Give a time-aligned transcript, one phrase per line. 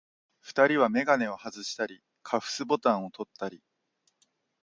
[0.39, 3.61] 二人はめがねをはずしたり、カフスボタンをとったり、